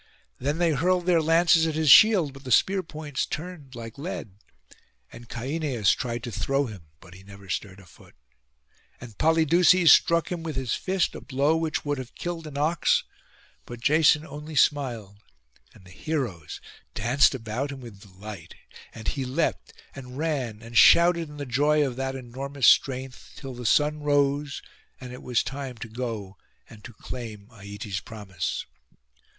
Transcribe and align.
Then 0.39 0.57
they 0.57 0.71
hurled 0.71 1.05
their 1.05 1.21
lances 1.21 1.67
at 1.67 1.75
his 1.75 1.91
shield, 1.91 2.33
but 2.33 2.43
the 2.43 2.51
spear 2.51 2.81
points 2.81 3.23
turned 3.23 3.75
like 3.75 3.99
lead; 3.99 4.31
and 5.13 5.29
Caineus 5.29 5.91
tried 5.91 6.23
to 6.23 6.31
throw 6.31 6.65
him, 6.65 6.87
but 6.99 7.13
he 7.13 7.21
never 7.23 7.47
stirred 7.49 7.79
a 7.79 7.85
foot; 7.85 8.15
and 8.99 9.15
Polydeuces 9.19 9.91
struck 9.91 10.31
him 10.31 10.41
with 10.41 10.55
his 10.55 10.73
fist 10.73 11.13
a 11.13 11.21
blow 11.21 11.55
which 11.55 11.85
would 11.85 11.99
have 11.99 12.15
killed 12.15 12.47
an 12.47 12.57
ox, 12.57 13.03
but 13.67 13.79
Jason 13.79 14.25
only 14.25 14.55
smiled, 14.55 15.17
and 15.71 15.85
the 15.85 15.91
heroes 15.91 16.59
danced 16.95 17.35
about 17.35 17.71
him 17.71 17.79
with 17.79 18.01
delight; 18.01 18.55
and 18.95 19.09
he 19.09 19.23
leapt, 19.23 19.71
and 19.93 20.17
ran, 20.17 20.63
and 20.63 20.79
shouted 20.79 21.29
in 21.29 21.37
the 21.37 21.45
joy 21.45 21.85
of 21.85 21.95
that 21.97 22.15
enormous 22.15 22.65
strength, 22.65 23.33
till 23.35 23.53
the 23.53 23.67
sun 23.67 24.01
rose, 24.01 24.63
and 24.99 25.13
it 25.13 25.21
was 25.21 25.43
time 25.43 25.77
to 25.77 25.87
go 25.87 26.37
and 26.67 26.83
to 26.83 26.91
claim 26.93 27.47
Aietes' 27.51 28.03
promise. 28.03 28.65